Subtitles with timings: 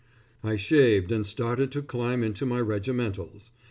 [0.43, 3.51] I shaved, and started to climb into my regimentals.